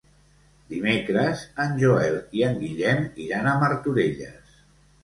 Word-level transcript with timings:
Dimecres 0.73 1.43
en 1.65 1.77
Joel 1.83 2.17
i 2.41 2.45
en 2.49 2.59
Guillem 2.65 3.07
iran 3.29 3.53
a 3.55 3.59
Martorelles. 3.67 4.61